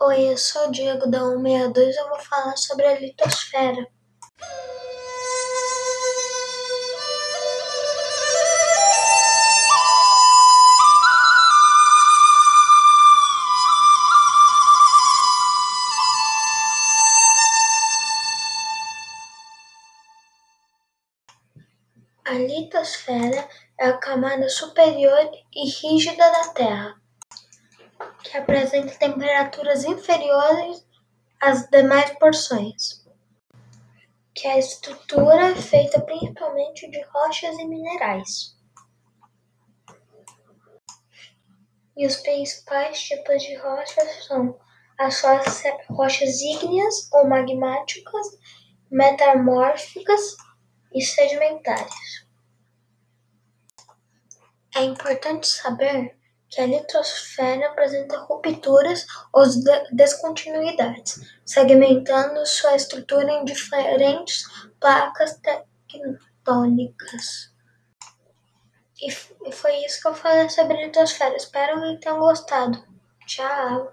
Oi, 0.00 0.32
eu 0.32 0.38
sou 0.38 0.68
o 0.68 0.70
Diego 0.70 1.08
da 1.10 1.18
162 1.18 1.96
eu 1.96 2.08
vou 2.08 2.20
falar 2.20 2.56
sobre 2.56 2.86
a 2.86 3.00
litosfera. 3.00 3.84
A 22.24 22.34
litosfera 22.34 23.48
é 23.80 23.88
a 23.88 23.98
camada 23.98 24.48
superior 24.48 25.28
e 25.52 25.68
rígida 25.68 26.30
da 26.30 26.48
Terra 26.54 26.97
que 28.28 28.36
apresenta 28.36 28.94
temperaturas 28.94 29.84
inferiores 29.84 30.86
às 31.40 31.68
demais 31.70 32.10
porções, 32.18 33.06
que 34.34 34.46
é 34.46 34.52
a 34.52 34.58
estrutura 34.58 35.56
feita 35.56 36.00
principalmente 36.00 36.90
de 36.90 37.02
rochas 37.04 37.58
e 37.58 37.64
minerais. 37.64 38.56
E 41.96 42.06
os 42.06 42.16
principais 42.16 43.00
tipos 43.02 43.42
de 43.42 43.56
rochas 43.56 44.26
são 44.26 44.58
as 44.98 45.22
rochas 45.88 46.40
ígneas 46.40 47.10
ou 47.12 47.26
magmáticas, 47.28 48.26
metamórficas 48.90 50.36
e 50.94 51.02
sedimentares. 51.02 52.26
É 54.76 54.82
importante 54.82 55.46
saber 55.46 56.16
que 56.48 56.60
a 56.60 56.66
litosfera 56.66 57.68
apresenta 57.68 58.18
rupturas 58.18 59.06
ou 59.32 59.44
descontinuidades, 59.92 61.20
segmentando 61.44 62.44
sua 62.46 62.74
estrutura 62.74 63.30
em 63.30 63.44
diferentes 63.44 64.44
placas 64.80 65.38
tectônicas. 65.38 67.52
E 69.00 69.52
foi 69.52 69.76
isso 69.84 70.00
que 70.00 70.08
eu 70.08 70.14
falei 70.14 70.48
sobre 70.48 70.76
a 70.76 70.86
litosfera. 70.86 71.36
Espero 71.36 71.80
que 71.80 72.00
tenham 72.00 72.18
gostado. 72.18 72.82
Tchau! 73.26 73.92